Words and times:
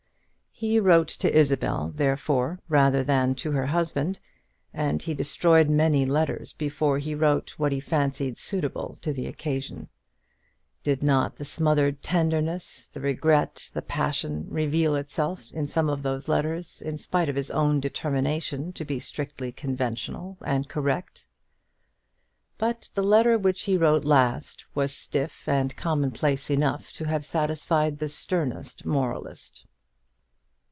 He 0.61 0.79
wrote 0.79 1.07
to 1.07 1.33
Isabel, 1.35 1.91
therefore, 1.95 2.59
rather 2.69 3.03
than 3.03 3.33
to 3.33 3.49
her 3.53 3.65
husband, 3.65 4.19
and 4.71 5.01
he 5.01 5.15
destroyed 5.15 5.71
many 5.71 6.05
letters 6.05 6.53
before 6.53 6.99
he 6.99 7.15
wrote 7.15 7.57
what 7.57 7.71
he 7.71 7.79
fancied 7.79 8.37
suitable 8.37 8.99
to 9.01 9.11
the 9.11 9.25
occasion. 9.25 9.89
Did 10.83 11.01
not 11.01 11.37
the 11.37 11.45
smothered 11.45 12.03
tenderness, 12.03 12.87
the 12.93 13.01
regret, 13.01 13.71
the 13.73 13.81
passion, 13.81 14.45
reveal 14.51 14.93
itself 14.95 15.51
in 15.51 15.67
some 15.67 15.89
of 15.89 16.03
those 16.03 16.27
letters, 16.29 16.79
in 16.83 16.95
spite 16.95 17.27
of 17.27 17.35
his 17.35 17.49
own 17.49 17.79
determination 17.79 18.71
to 18.73 18.85
be 18.85 18.99
strictly 18.99 19.51
conventional 19.51 20.37
and 20.45 20.69
correct? 20.69 21.25
But 22.59 22.89
the 22.93 23.01
letter 23.01 23.35
which 23.35 23.63
he 23.63 23.77
wrote 23.77 24.05
last 24.05 24.63
was 24.75 24.93
stiff 24.95 25.47
and 25.49 25.75
commonplace 25.75 26.51
enough 26.51 26.91
to 26.93 27.05
have 27.05 27.25
satisfied 27.25 27.97
the 27.97 28.07
sternest 28.07 28.85
moralist. 28.85 29.65